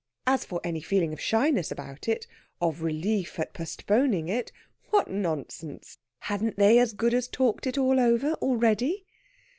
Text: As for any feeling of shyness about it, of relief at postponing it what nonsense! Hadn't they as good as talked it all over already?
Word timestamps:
As 0.25 0.43
for 0.45 0.59
any 0.63 0.81
feeling 0.81 1.13
of 1.13 1.21
shyness 1.21 1.69
about 1.71 2.07
it, 2.07 2.25
of 2.59 2.81
relief 2.81 3.37
at 3.39 3.53
postponing 3.53 4.29
it 4.29 4.51
what 4.89 5.11
nonsense! 5.11 5.99
Hadn't 6.21 6.57
they 6.57 6.79
as 6.79 6.93
good 6.93 7.13
as 7.13 7.27
talked 7.27 7.67
it 7.67 7.77
all 7.77 7.99
over 7.99 8.33
already? 8.41 9.05